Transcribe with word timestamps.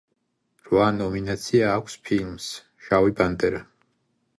რვა 0.69 0.87
ნომინაცია 1.01 1.69
აქვს 1.75 2.01
ფილმს 2.09 2.51
„შავი 2.87 3.19
პანტერა“. 3.23 3.67